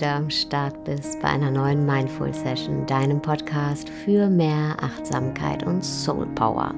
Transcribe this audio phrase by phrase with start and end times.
[0.00, 5.84] wieder am Start bist bei einer neuen Mindful Session, deinem Podcast für mehr Achtsamkeit und
[5.84, 6.74] Soul Power.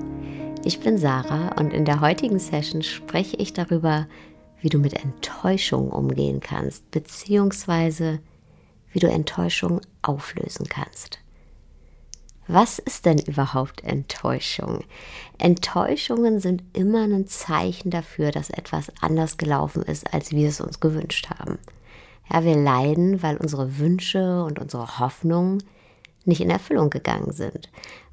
[0.65, 4.09] Ich bin Sarah und in der heutigen Session spreche ich darüber,
[4.61, 8.19] wie du mit Enttäuschung umgehen kannst, beziehungsweise
[8.91, 11.21] wie du Enttäuschung auflösen kannst.
[12.49, 14.83] Was ist denn überhaupt Enttäuschung?
[15.39, 20.81] Enttäuschungen sind immer ein Zeichen dafür, dass etwas anders gelaufen ist, als wir es uns
[20.81, 21.61] gewünscht haben.
[22.33, 25.63] Ja, wir leiden, weil unsere Wünsche und unsere Hoffnungen
[26.25, 27.69] nicht in Erfüllung gegangen sind.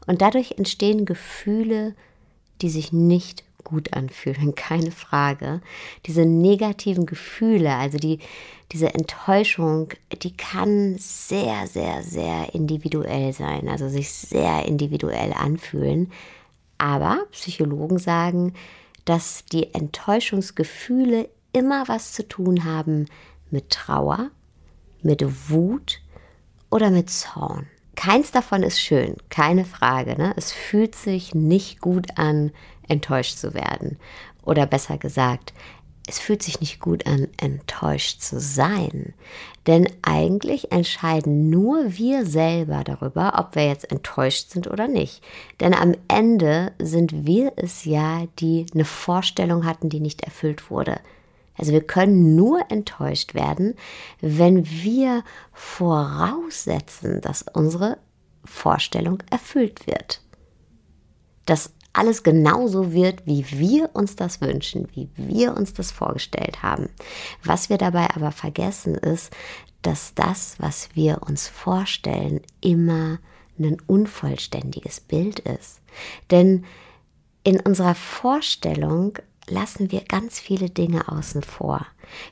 [0.07, 1.95] Und dadurch entstehen Gefühle,
[2.61, 5.61] die sich nicht gut anfühlen, keine Frage.
[6.05, 8.19] Diese negativen Gefühle, also die,
[8.71, 9.89] diese Enttäuschung,
[10.21, 16.11] die kann sehr, sehr, sehr individuell sein, also sich sehr individuell anfühlen.
[16.77, 18.53] Aber Psychologen sagen,
[19.05, 23.07] dass die Enttäuschungsgefühle immer was zu tun haben
[23.51, 24.31] mit Trauer,
[25.01, 26.01] mit Wut
[26.69, 27.67] oder mit Zorn.
[27.95, 30.17] Keins davon ist schön, keine Frage.
[30.17, 30.33] Ne?
[30.37, 32.51] Es fühlt sich nicht gut an,
[32.87, 33.97] enttäuscht zu werden.
[34.43, 35.53] Oder besser gesagt,
[36.07, 39.13] es fühlt sich nicht gut an, enttäuscht zu sein.
[39.67, 45.21] Denn eigentlich entscheiden nur wir selber darüber, ob wir jetzt enttäuscht sind oder nicht.
[45.59, 50.99] Denn am Ende sind wir es ja, die eine Vorstellung hatten, die nicht erfüllt wurde.
[51.59, 53.75] Also wir können nur enttäuscht werden,
[54.21, 57.97] wenn wir voraussetzen, dass unsere
[58.45, 60.21] Vorstellung erfüllt wird.
[61.45, 66.89] Dass alles genauso wird, wie wir uns das wünschen, wie wir uns das vorgestellt haben.
[67.43, 69.35] Was wir dabei aber vergessen ist,
[69.81, 73.19] dass das, was wir uns vorstellen, immer
[73.57, 75.81] ein unvollständiges Bild ist.
[76.31, 76.65] Denn
[77.43, 79.17] in unserer Vorstellung
[79.49, 81.85] lassen wir ganz viele Dinge außen vor.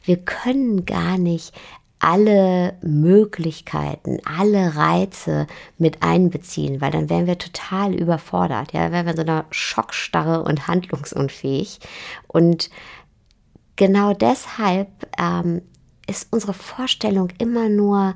[0.04, 1.54] Wir können gar nicht
[2.00, 5.48] alle Möglichkeiten, alle Reize
[5.78, 8.72] mit einbeziehen, weil dann wären wir total überfordert.
[8.74, 11.80] Ja, dann wären wir so einer Schockstarre und handlungsunfähig.
[12.28, 12.70] Und
[13.76, 14.90] genau deshalb
[15.20, 15.62] ähm,
[16.08, 18.16] ist unsere Vorstellung immer nur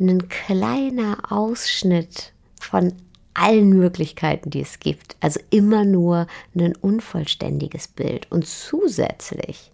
[0.00, 2.94] ein kleiner Ausschnitt von
[3.34, 5.16] allen Möglichkeiten, die es gibt.
[5.20, 8.30] Also immer nur ein unvollständiges Bild.
[8.30, 9.72] Und zusätzlich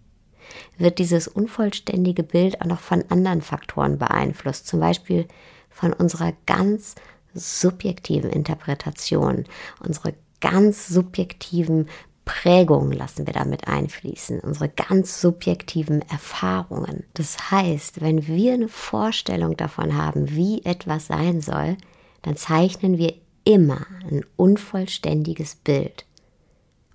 [0.78, 5.26] wird dieses unvollständige Bild auch noch von anderen Faktoren beeinflusst, zum Beispiel
[5.68, 6.96] von unserer ganz
[7.34, 9.44] subjektiven Interpretation,
[9.78, 11.86] unsere ganz subjektiven
[12.24, 17.04] Prägungen lassen wir damit einfließen, unsere ganz subjektiven Erfahrungen.
[17.14, 21.76] Das heißt, wenn wir eine Vorstellung davon haben, wie etwas sein soll,
[22.22, 26.04] dann zeichnen wir immer ein unvollständiges Bild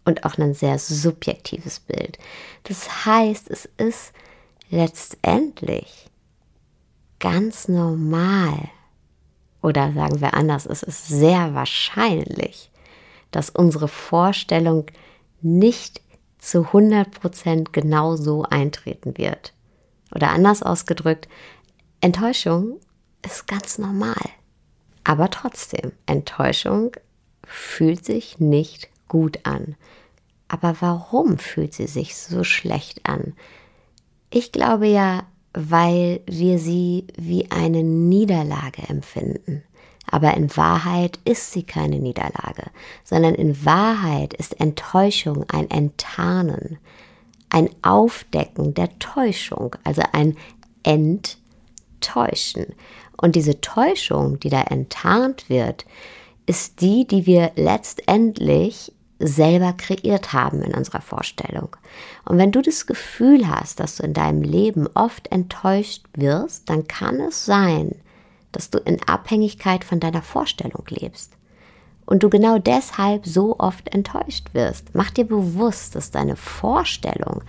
[0.05, 2.17] und auch ein sehr subjektives Bild.
[2.63, 4.13] Das heißt, es ist
[4.69, 6.09] letztendlich
[7.19, 8.69] ganz normal
[9.61, 12.69] oder sagen wir anders, es ist sehr wahrscheinlich,
[13.31, 14.85] dass unsere Vorstellung
[15.41, 16.01] nicht
[16.37, 19.53] zu 100% genau so eintreten wird.
[20.13, 21.27] Oder anders ausgedrückt,
[21.99, 22.79] Enttäuschung
[23.23, 24.21] ist ganz normal.
[25.05, 26.91] Aber trotzdem, Enttäuschung
[27.45, 29.75] fühlt sich nicht gut an.
[30.49, 33.33] Aber warum fühlt sie sich so schlecht an?
[34.29, 35.23] Ich glaube ja,
[35.53, 39.63] weil wir sie wie eine Niederlage empfinden.
[40.09, 42.69] Aber in Wahrheit ist sie keine Niederlage,
[43.03, 46.77] sondern in Wahrheit ist Enttäuschung ein Enttarnen,
[47.49, 50.37] ein Aufdecken der Täuschung, also ein
[50.83, 52.75] Enttäuschen.
[53.17, 55.85] Und diese Täuschung, die da enttarnt wird,
[56.45, 61.75] ist die, die wir letztendlich selber kreiert haben in unserer Vorstellung.
[62.25, 66.87] Und wenn du das Gefühl hast, dass du in deinem Leben oft enttäuscht wirst, dann
[66.87, 67.95] kann es sein,
[68.51, 71.33] dass du in Abhängigkeit von deiner Vorstellung lebst.
[72.05, 74.93] Und du genau deshalb so oft enttäuscht wirst.
[74.93, 77.41] Mach dir bewusst, dass deine Vorstellung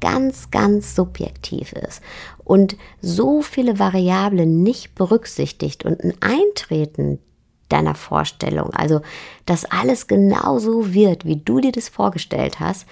[0.00, 2.02] ganz, ganz subjektiv ist
[2.44, 7.18] und so viele Variablen nicht berücksichtigt und ein Eintreten
[7.68, 8.70] deiner Vorstellung.
[8.70, 9.00] Also,
[9.46, 12.86] dass alles genauso wird, wie du dir das vorgestellt hast,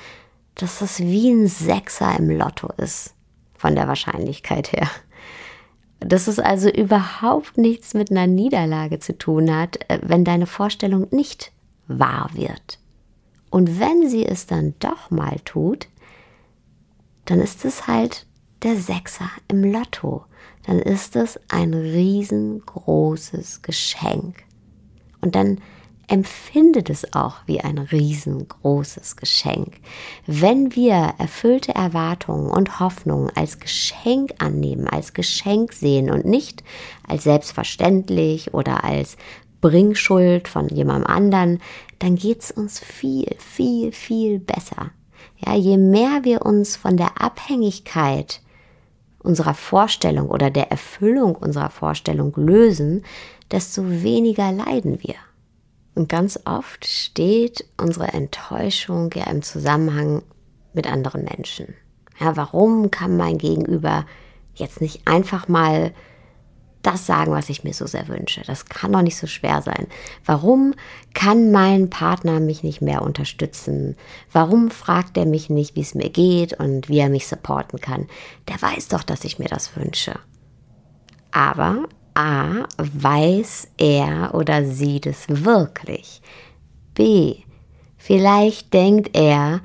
[0.55, 3.15] dass das wie ein Sechser im Lotto ist,
[3.57, 4.89] von der Wahrscheinlichkeit her.
[6.01, 11.09] Dass es also überhaupt nichts mit einer Niederlage zu tun hat, äh, wenn deine Vorstellung
[11.11, 11.53] nicht
[11.89, 12.79] wahr wird.
[13.51, 15.89] Und wenn sie es dann doch mal tut,
[17.29, 18.27] dann ist es halt
[18.63, 20.25] der Sechser im Lotto.
[20.67, 24.45] Dann ist es ein riesengroßes Geschenk.
[25.21, 25.61] Und dann
[26.07, 29.75] empfindet es auch wie ein riesengroßes Geschenk.
[30.27, 36.65] Wenn wir erfüllte Erwartungen und Hoffnungen als Geschenk annehmen, als Geschenk sehen und nicht
[37.07, 39.19] als selbstverständlich oder als
[39.61, 41.63] Bringschuld von jemandem anderen,
[41.99, 44.93] dann geht es uns viel, viel, viel besser.
[45.45, 48.41] Ja, je mehr wir uns von der Abhängigkeit
[49.19, 53.05] unserer Vorstellung oder der Erfüllung unserer Vorstellung lösen,
[53.51, 55.15] desto weniger leiden wir.
[55.95, 60.23] Und ganz oft steht unsere Enttäuschung ja im Zusammenhang
[60.73, 61.75] mit anderen Menschen.
[62.21, 64.07] Ja, warum kann mein Gegenüber
[64.55, 65.93] jetzt nicht einfach mal
[66.83, 68.43] das sagen, was ich mir so sehr wünsche.
[68.47, 69.87] Das kann doch nicht so schwer sein.
[70.25, 70.75] Warum
[71.13, 73.97] kann mein Partner mich nicht mehr unterstützen?
[74.33, 78.07] Warum fragt er mich nicht, wie es mir geht und wie er mich supporten kann?
[78.49, 80.19] Der weiß doch, dass ich mir das wünsche.
[81.33, 81.85] Aber
[82.15, 86.23] A, weiß er oder sie das wirklich?
[86.95, 87.37] B,
[87.97, 89.61] vielleicht denkt er,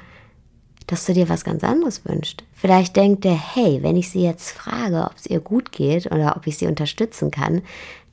[0.87, 2.43] dass du dir was ganz anderes wünschst.
[2.63, 6.37] Vielleicht denkt er, hey, wenn ich sie jetzt frage, ob es ihr gut geht oder
[6.37, 7.61] ob ich sie unterstützen kann,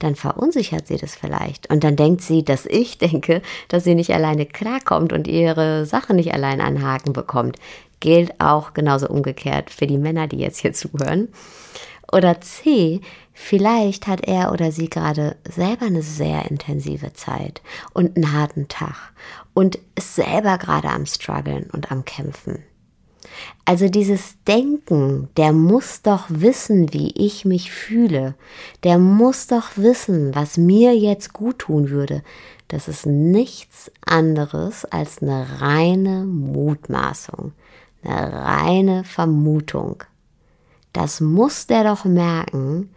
[0.00, 1.70] dann verunsichert sie das vielleicht.
[1.70, 6.14] Und dann denkt sie, dass ich denke, dass sie nicht alleine klarkommt und ihre Sache
[6.14, 7.58] nicht allein an Haken bekommt.
[8.00, 11.28] Gilt auch genauso umgekehrt für die Männer, die jetzt hier zuhören.
[12.10, 13.02] Oder C,
[13.32, 17.62] vielleicht hat er oder sie gerade selber eine sehr intensive Zeit
[17.92, 19.12] und einen harten Tag
[19.54, 22.64] und ist selber gerade am struggeln und am kämpfen.
[23.64, 28.34] Also dieses Denken, der muss doch wissen, wie ich mich fühle,
[28.84, 32.22] der muss doch wissen, was mir jetzt gut tun würde.
[32.68, 37.52] Das ist nichts anderes als eine reine Mutmaßung,
[38.02, 40.04] eine reine Vermutung.
[40.92, 42.90] Das muss der doch merken,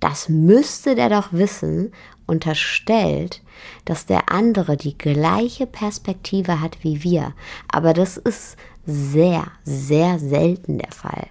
[0.00, 1.92] das müsste der doch wissen,
[2.26, 3.42] unterstellt,
[3.84, 7.34] dass der andere die gleiche Perspektive hat wie wir.
[7.68, 11.28] Aber das ist sehr, sehr selten der Fall.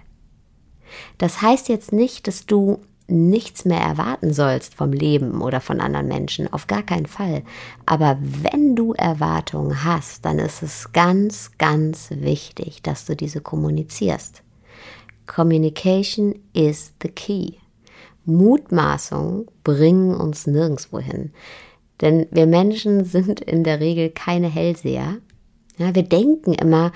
[1.18, 6.08] Das heißt jetzt nicht, dass du nichts mehr erwarten sollst vom Leben oder von anderen
[6.08, 7.42] Menschen, auf gar keinen Fall.
[7.84, 14.42] Aber wenn du Erwartungen hast, dann ist es ganz, ganz wichtig, dass du diese kommunizierst.
[15.26, 17.52] Communication is the key.
[18.24, 21.32] Mutmaßungen bringen uns nirgendwo hin.
[22.00, 25.18] Denn wir Menschen sind in der Regel keine Hellseher.
[25.76, 26.92] Ja, wir denken immer,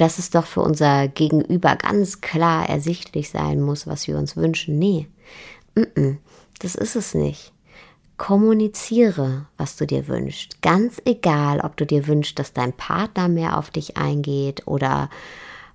[0.00, 4.78] dass es doch für unser Gegenüber ganz klar ersichtlich sein muss, was wir uns wünschen.
[4.78, 5.08] Nee,
[6.58, 7.52] das ist es nicht.
[8.16, 10.62] Kommuniziere, was du dir wünschst.
[10.62, 15.10] Ganz egal, ob du dir wünschst, dass dein Partner mehr auf dich eingeht oder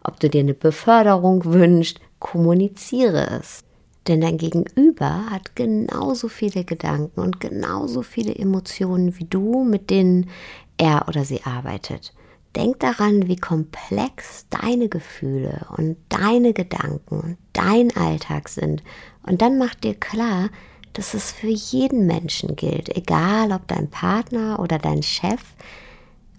[0.03, 3.63] ob du dir eine Beförderung wünschst, kommuniziere es.
[4.07, 10.29] Denn dein Gegenüber hat genauso viele Gedanken und genauso viele Emotionen wie du, mit denen
[10.77, 12.13] er oder sie arbeitet.
[12.55, 18.81] Denk daran, wie komplex deine Gefühle und deine Gedanken und dein Alltag sind.
[19.23, 20.49] Und dann mach dir klar,
[20.93, 25.41] dass es für jeden Menschen gilt, egal ob dein Partner oder dein Chef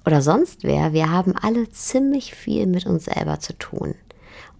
[0.06, 3.94] oder sonst wer, wir haben alle ziemlich viel mit uns selber zu tun.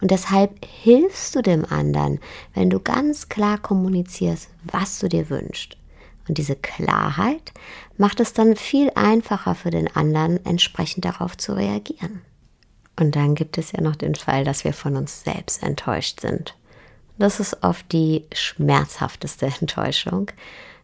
[0.02, 2.20] Und deshalb hilfst du dem anderen,
[2.52, 5.78] wenn du ganz klar kommunizierst, was du dir wünschst.
[6.28, 7.52] Und diese Klarheit
[7.98, 12.22] macht es dann viel einfacher für den anderen, entsprechend darauf zu reagieren.
[12.98, 16.54] Und dann gibt es ja noch den Fall, dass wir von uns selbst enttäuscht sind.
[17.18, 20.30] Das ist oft die schmerzhafteste Enttäuschung.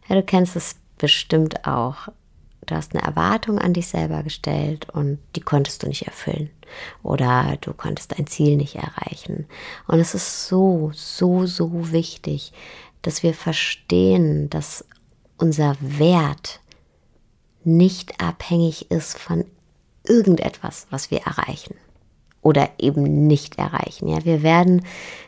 [0.07, 2.09] Ja, du kennst es bestimmt auch.
[2.65, 6.49] Du hast eine Erwartung an dich selber gestellt und die konntest du nicht erfüllen.
[7.01, 9.47] Oder du konntest dein Ziel nicht erreichen.
[9.87, 12.53] Und es ist so, so, so wichtig,
[13.01, 14.85] dass wir verstehen, dass
[15.37, 16.61] unser Wert
[17.65, 19.45] nicht abhängig ist von
[20.03, 21.75] irgendetwas, was wir erreichen
[22.41, 24.07] oder eben nicht erreichen.
[24.09, 24.85] Ja, wir werden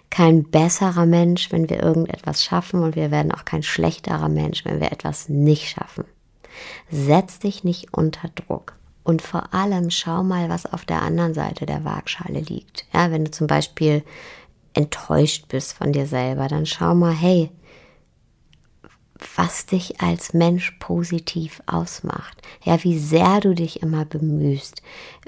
[0.09, 4.79] kein besserer Mensch, wenn wir irgendetwas schaffen und wir werden auch kein schlechterer Mensch, wenn
[4.79, 6.05] wir etwas nicht schaffen.
[6.89, 8.73] Setz dich nicht unter Druck.
[9.03, 12.85] Und vor allem schau mal, was auf der anderen Seite der Waagschale liegt.
[12.93, 14.03] Ja, wenn du zum Beispiel
[14.73, 17.51] enttäuscht bist von dir selber, dann schau mal, hey,
[19.35, 22.41] was dich als Mensch positiv ausmacht.
[22.63, 24.81] Ja, wie sehr du dich immer bemühst,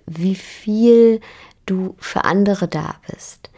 [0.05, 1.21] wie viel
[1.65, 3.49] du für andere da bist,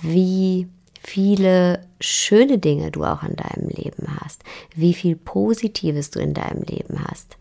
[0.00, 0.68] wie
[1.00, 4.42] viele schöne Dinge du auch in deinem Leben hast,
[4.74, 7.36] wie viel Positives du in deinem Leben hast,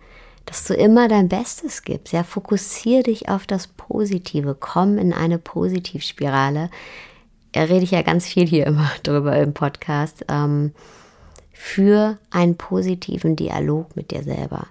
[0.45, 2.13] dass du immer dein Bestes gibst.
[2.13, 6.69] Ja, fokussiere dich auf das Positive, komm in eine Positivspirale.
[7.51, 10.25] Da rede ich ja ganz viel hier immer drüber im Podcast.
[10.27, 10.74] Ähm,
[11.63, 14.67] für einen positiven Dialog mit dir selber.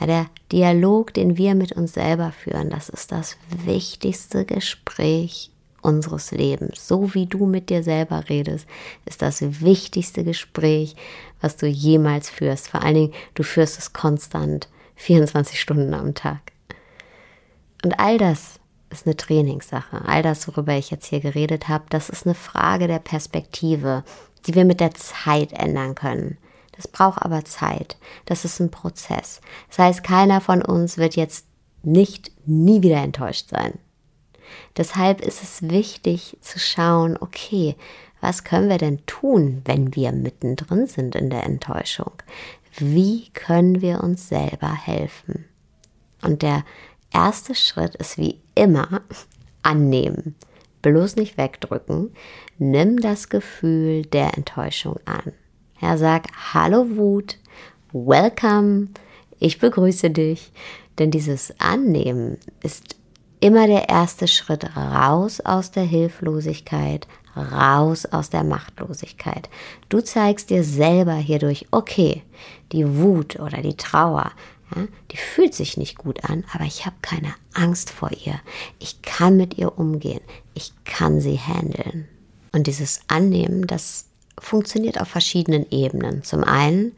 [0.00, 6.32] Ja, der Dialog, den wir mit uns selber führen, das ist das wichtigste Gespräch unseres
[6.32, 6.86] Lebens.
[6.88, 8.66] So wie du mit dir selber redest,
[9.06, 10.96] ist das wichtigste Gespräch,
[11.40, 12.68] was du jemals führst.
[12.68, 16.40] Vor allen Dingen, du führst es konstant, 24 Stunden am Tag.
[17.84, 18.58] Und all das
[18.90, 20.04] ist eine Trainingssache.
[20.06, 24.02] All das, worüber ich jetzt hier geredet habe, das ist eine Frage der Perspektive,
[24.46, 26.38] die wir mit der Zeit ändern können.
[26.72, 27.96] Das braucht aber Zeit.
[28.24, 29.40] Das ist ein Prozess.
[29.68, 31.46] Das heißt, keiner von uns wird jetzt
[31.82, 33.78] nicht nie wieder enttäuscht sein.
[34.76, 37.76] Deshalb ist es wichtig zu schauen, okay,
[38.20, 42.12] was können wir denn tun, wenn wir mittendrin sind in der Enttäuschung?
[42.76, 45.44] Wie können wir uns selber helfen?
[46.22, 46.64] Und der
[47.12, 49.02] erste Schritt ist wie immer
[49.62, 50.36] annehmen.
[50.82, 52.10] Bloß nicht wegdrücken.
[52.58, 55.32] Nimm das Gefühl der Enttäuschung an.
[55.80, 57.38] Ja, sag Hallo Wut,
[57.92, 58.88] welcome,
[59.38, 60.52] ich begrüße dich.
[60.98, 62.96] Denn dieses Annehmen ist
[63.40, 69.48] immer der erste Schritt raus aus der Hilflosigkeit, raus aus der Machtlosigkeit.
[69.88, 72.22] Du zeigst dir selber hierdurch, okay,
[72.72, 74.32] die Wut oder die Trauer,
[74.74, 78.40] ja, die fühlt sich nicht gut an, aber ich habe keine Angst vor ihr.
[78.78, 80.20] Ich kann mit ihr umgehen.
[80.54, 82.08] Ich kann sie handeln.
[82.52, 84.06] Und dieses Annehmen, das
[84.38, 86.22] funktioniert auf verschiedenen Ebenen.
[86.22, 86.92] Zum einen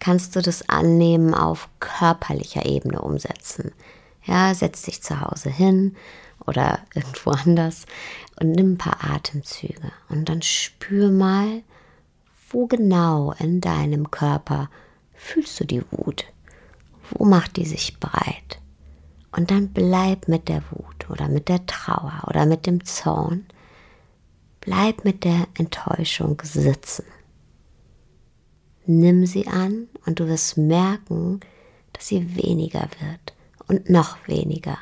[0.00, 3.72] kannst du das Annehmen auf körperlicher Ebene umsetzen.
[4.24, 5.96] Ja, setz dich zu Hause hin
[6.46, 7.86] oder irgendwo anders
[8.40, 11.62] und nimm ein paar Atemzüge und dann spür mal,
[12.50, 14.70] wo genau in deinem Körper
[15.14, 16.24] fühlst du die Wut?
[17.10, 18.60] Wo macht die sich breit?
[19.32, 23.46] Und dann bleib mit der Wut oder mit der Trauer oder mit dem Zorn.
[24.60, 27.04] Bleib mit der Enttäuschung sitzen.
[28.86, 31.40] Nimm sie an und du wirst merken,
[31.92, 33.34] dass sie weniger wird
[33.68, 34.78] und noch weniger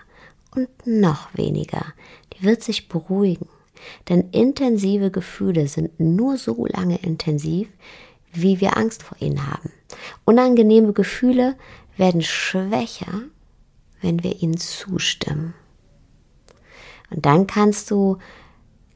[0.54, 1.84] und noch weniger.
[2.32, 3.48] Die wird sich beruhigen.
[4.08, 7.68] Denn intensive Gefühle sind nur so lange intensiv,
[8.32, 9.70] wie wir Angst vor ihnen haben.
[10.24, 11.56] Unangenehme Gefühle
[11.96, 13.22] werden schwächer,
[14.00, 15.54] wenn wir ihnen zustimmen.
[17.10, 18.18] Und dann kannst du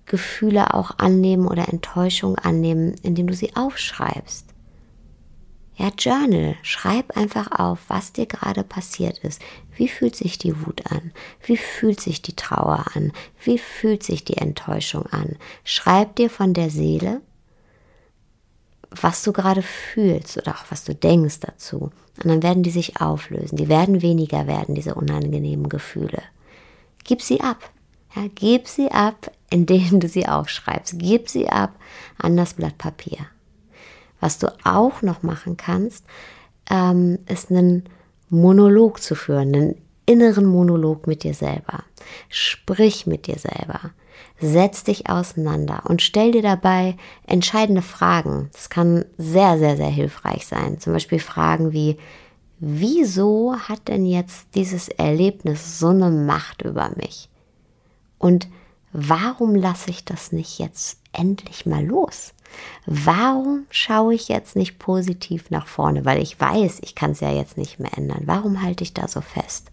[0.06, 4.46] Gefühle auch annehmen oder Enttäuschung annehmen, indem du sie aufschreibst.
[5.78, 6.56] Ja, Journal.
[6.62, 9.40] Schreib einfach auf, was dir gerade passiert ist.
[9.76, 11.12] Wie fühlt sich die Wut an?
[11.44, 13.12] Wie fühlt sich die Trauer an?
[13.44, 15.36] Wie fühlt sich die Enttäuschung an?
[15.62, 17.20] Schreib dir von der Seele,
[18.90, 21.90] was du gerade fühlst oder auch was du denkst dazu.
[22.22, 23.56] Und dann werden die sich auflösen.
[23.56, 26.22] Die werden weniger werden, diese unangenehmen Gefühle.
[27.04, 27.70] Gib sie ab.
[28.16, 30.94] Ja, gib sie ab, indem du sie aufschreibst.
[30.98, 31.74] Gib sie ab
[32.18, 33.18] an das Blatt Papier.
[34.20, 36.04] Was du auch noch machen kannst,
[36.70, 37.84] ähm, ist einen
[38.30, 39.74] Monolog zu führen, einen
[40.06, 41.84] inneren Monolog mit dir selber.
[42.28, 43.92] Sprich mit dir selber.
[44.40, 46.96] Setz dich auseinander und stell dir dabei
[47.26, 48.50] entscheidende Fragen.
[48.52, 50.78] Das kann sehr, sehr, sehr hilfreich sein.
[50.78, 51.96] Zum Beispiel Fragen wie,
[52.60, 57.28] wieso hat denn jetzt dieses Erlebnis so eine Macht über mich?
[58.18, 58.48] Und
[58.92, 62.32] warum lasse ich das nicht jetzt endlich mal los?
[62.86, 66.04] Warum schaue ich jetzt nicht positiv nach vorne?
[66.04, 68.22] Weil ich weiß, ich kann es ja jetzt nicht mehr ändern.
[68.26, 69.70] Warum halte ich da so fest?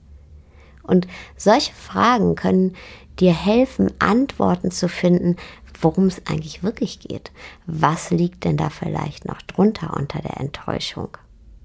[0.84, 2.76] Und solche Fragen können
[3.20, 5.36] dir helfen, Antworten zu finden,
[5.82, 7.32] worum es eigentlich wirklich geht.
[7.66, 11.18] Was liegt denn da vielleicht noch drunter unter der Enttäuschung?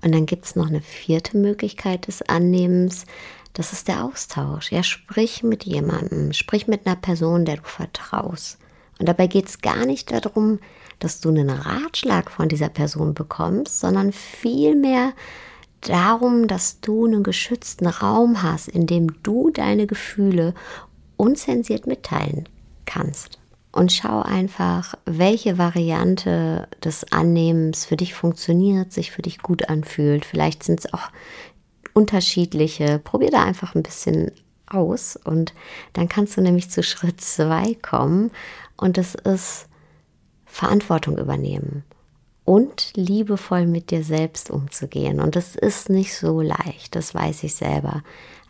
[0.02, 3.04] Und dann gibt es noch eine vierte Möglichkeit des Annehmens.
[3.52, 4.73] Das ist der Austausch.
[4.73, 8.59] Ja, sprich mit jemandem, sprich mit einer Person, der du vertraust.
[8.99, 10.59] Und dabei geht es gar nicht darum,
[10.99, 15.12] dass du einen Ratschlag von dieser Person bekommst, sondern vielmehr
[15.80, 20.54] darum, dass du einen geschützten Raum hast, in dem du deine Gefühle
[21.21, 22.49] unzensiert mitteilen
[22.87, 23.39] kannst.
[23.73, 30.25] Und schau einfach, welche Variante des Annehmens für dich funktioniert, sich für dich gut anfühlt.
[30.25, 31.11] Vielleicht sind es auch
[31.93, 32.99] unterschiedliche.
[32.99, 34.33] Probier da einfach ein bisschen
[34.67, 35.53] aus und
[35.93, 38.31] dann kannst du nämlich zu Schritt zwei kommen
[38.77, 39.67] und das ist
[40.47, 41.85] Verantwortung übernehmen
[42.45, 45.21] und liebevoll mit dir selbst umzugehen.
[45.21, 48.03] Und das ist nicht so leicht, das weiß ich selber.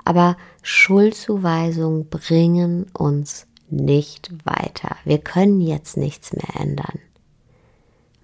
[0.04, 4.96] Aber Schuldzuweisungen bringen uns nicht weiter.
[5.04, 6.98] Wir können jetzt nichts mehr ändern.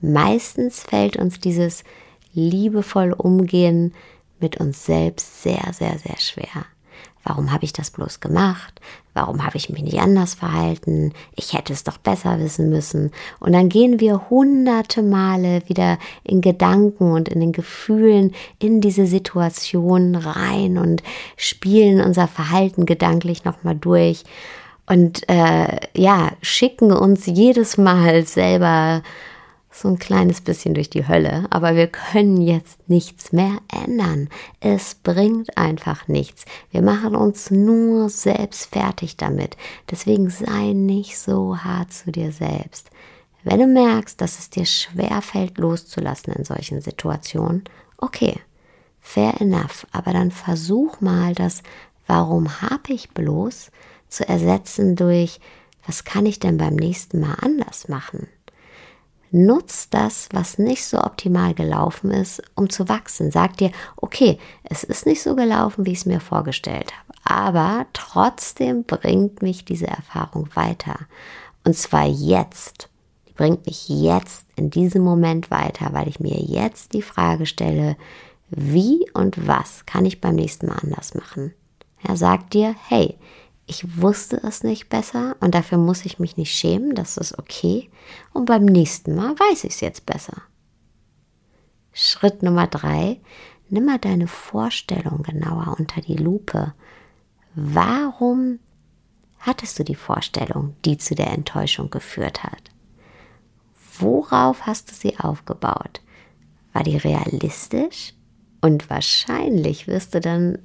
[0.00, 1.84] Meistens fällt uns dieses
[2.32, 3.94] liebevoll Umgehen
[4.38, 6.66] mit uns selbst sehr, sehr, sehr schwer,
[7.24, 8.80] warum habe ich das bloß gemacht?
[9.16, 11.14] Warum habe ich mich nicht anders verhalten?
[11.34, 13.12] Ich hätte es doch besser wissen müssen.
[13.40, 19.06] Und dann gehen wir hunderte Male wieder in Gedanken und in den Gefühlen in diese
[19.06, 21.02] Situation rein und
[21.38, 24.24] spielen unser Verhalten gedanklich nochmal durch
[24.84, 29.02] und äh, ja, schicken uns jedes Mal selber
[29.76, 34.30] so ein kleines bisschen durch die Hölle, aber wir können jetzt nichts mehr ändern.
[34.60, 36.46] Es bringt einfach nichts.
[36.70, 39.58] Wir machen uns nur selbst fertig damit.
[39.90, 42.88] Deswegen sei nicht so hart zu dir selbst.
[43.44, 47.64] Wenn du merkst, dass es dir schwer fällt, loszulassen in solchen Situationen,
[47.98, 48.40] okay,
[48.98, 51.62] fair enough, aber dann versuch mal das,
[52.06, 53.70] warum habe ich bloß,
[54.08, 55.38] zu ersetzen durch,
[55.86, 58.26] was kann ich denn beim nächsten Mal anders machen?
[59.30, 63.30] Nutz das, was nicht so optimal gelaufen ist, um zu wachsen.
[63.30, 67.86] Sag dir, okay, es ist nicht so gelaufen, wie ich es mir vorgestellt habe, aber
[67.92, 70.98] trotzdem bringt mich diese Erfahrung weiter.
[71.64, 72.88] Und zwar jetzt.
[73.28, 77.96] Die bringt mich jetzt in diesem Moment weiter, weil ich mir jetzt die Frage stelle,
[78.48, 81.52] wie und was kann ich beim nächsten Mal anders machen?
[82.02, 83.16] Er sagt dir, hey,
[83.66, 87.90] ich wusste es nicht besser und dafür muss ich mich nicht schämen, das ist okay.
[88.32, 90.42] Und beim nächsten Mal weiß ich es jetzt besser.
[91.92, 93.20] Schritt Nummer drei,
[93.68, 96.74] nimm mal deine Vorstellung genauer unter die Lupe.
[97.54, 98.60] Warum
[99.40, 102.70] hattest du die Vorstellung, die zu der Enttäuschung geführt hat?
[103.98, 106.02] Worauf hast du sie aufgebaut?
[106.72, 108.12] War die realistisch?
[108.60, 110.58] Und wahrscheinlich wirst du dann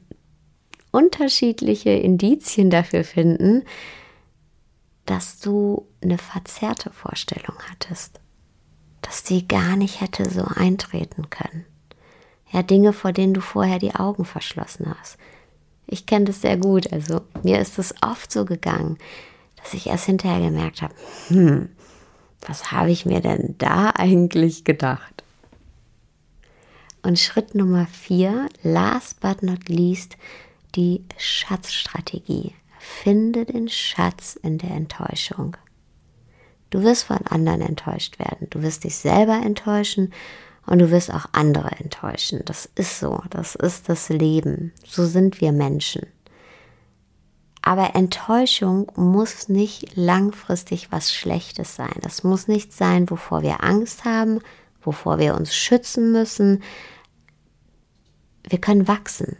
[0.91, 3.63] unterschiedliche Indizien dafür finden,
[5.05, 8.19] dass du eine verzerrte Vorstellung hattest,
[9.01, 11.65] dass die gar nicht hätte so eintreten können.
[12.51, 15.17] Ja, Dinge, vor denen du vorher die Augen verschlossen hast.
[15.88, 18.97] Ich kenne das sehr gut, also mir ist es oft so gegangen,
[19.58, 20.93] dass ich erst hinterher gemerkt habe,
[21.27, 21.69] hm,
[22.45, 25.23] was habe ich mir denn da eigentlich gedacht?
[27.04, 30.17] Und Schritt Nummer vier, last but not least,
[30.75, 32.53] die Schatzstrategie.
[32.79, 35.57] Finde den Schatz in der Enttäuschung.
[36.71, 38.47] Du wirst von anderen enttäuscht werden.
[38.49, 40.13] Du wirst dich selber enttäuschen
[40.65, 42.41] und du wirst auch andere enttäuschen.
[42.45, 43.21] Das ist so.
[43.29, 44.71] Das ist das Leben.
[44.86, 46.07] So sind wir Menschen.
[47.62, 51.93] Aber Enttäuschung muss nicht langfristig was Schlechtes sein.
[52.01, 54.39] Das muss nicht sein, wovor wir Angst haben,
[54.81, 56.63] wovor wir uns schützen müssen.
[58.43, 59.38] Wir können wachsen.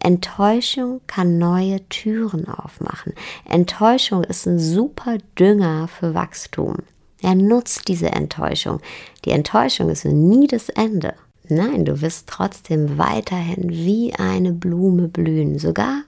[0.00, 3.12] Enttäuschung kann neue Türen aufmachen.
[3.44, 6.76] Enttäuschung ist ein super Dünger für Wachstum.
[7.20, 8.80] Er nutzt diese Enttäuschung.
[9.24, 11.14] Die Enttäuschung ist nie das Ende.
[11.48, 16.02] Nein, du wirst trotzdem weiterhin wie eine Blume blühen, sogar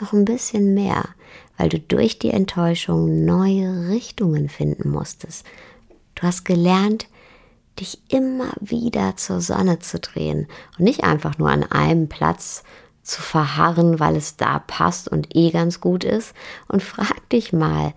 [0.00, 1.04] noch ein bisschen mehr,
[1.56, 5.44] weil du durch die Enttäuschung neue Richtungen finden musstest.
[6.14, 7.06] Du hast gelernt,
[7.78, 12.64] dich immer wieder zur Sonne zu drehen und nicht einfach nur an einem Platz
[13.08, 16.34] zu verharren, weil es da passt und eh ganz gut ist.
[16.68, 17.94] Und frag dich mal,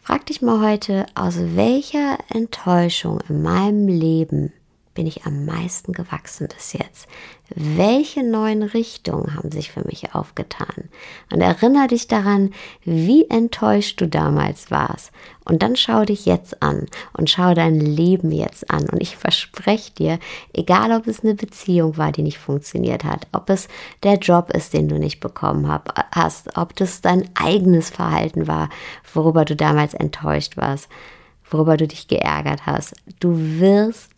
[0.00, 4.52] frag dich mal heute, aus welcher Enttäuschung in meinem Leben
[5.00, 7.08] bin ich am meisten gewachsen bis jetzt?
[7.54, 10.90] Welche neuen Richtungen haben sich für mich aufgetan?
[11.32, 12.52] Und erinnere dich daran,
[12.84, 15.10] wie enttäuscht du damals warst.
[15.46, 16.84] Und dann schau dich jetzt an
[17.14, 18.90] und schau dein Leben jetzt an.
[18.90, 20.18] Und ich verspreche dir,
[20.52, 23.68] egal ob es eine Beziehung war, die nicht funktioniert hat, ob es
[24.02, 25.80] der Job ist, den du nicht bekommen
[26.12, 28.68] hast, ob das dein eigenes Verhalten war,
[29.14, 30.90] worüber du damals enttäuscht warst,
[31.50, 34.10] worüber du dich geärgert hast, du wirst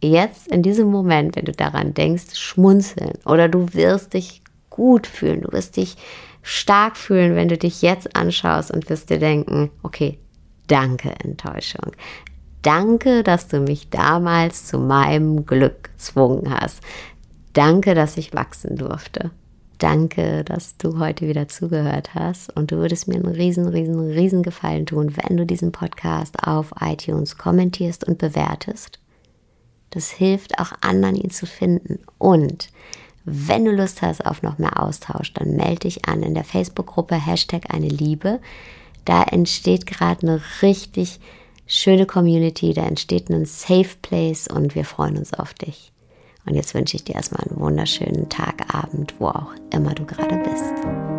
[0.00, 5.42] jetzt in diesem Moment, wenn du daran denkst, schmunzeln oder du wirst dich gut fühlen,
[5.42, 5.96] du wirst dich
[6.42, 10.18] stark fühlen, wenn du dich jetzt anschaust und wirst dir denken, okay,
[10.66, 11.92] danke Enttäuschung.
[12.62, 16.80] Danke, dass du mich damals zu meinem Glück gezwungen hast.
[17.52, 19.30] Danke, dass ich wachsen durfte.
[19.78, 24.42] Danke, dass du heute wieder zugehört hast und du würdest mir einen riesen, riesen, riesen
[24.42, 28.98] Gefallen tun, wenn du diesen Podcast auf iTunes kommentierst und bewertest.
[29.90, 32.00] Das hilft auch anderen, ihn zu finden.
[32.18, 32.68] Und
[33.24, 37.14] wenn du Lust hast auf noch mehr Austausch, dann melde dich an in der Facebook-Gruppe
[37.14, 38.40] Hashtag eine Liebe.
[39.04, 41.20] Da entsteht gerade eine richtig
[41.66, 45.92] schöne Community, da entsteht ein Safe Place und wir freuen uns auf dich.
[46.46, 50.36] Und jetzt wünsche ich dir erstmal einen wunderschönen Tag, Abend, wo auch immer du gerade
[50.38, 51.17] bist.